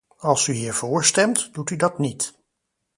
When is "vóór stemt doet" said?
0.79-1.69